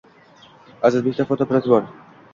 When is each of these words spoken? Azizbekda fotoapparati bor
Azizbekda 0.89 1.27
fotoapparati 1.33 1.73
bor 1.75 1.89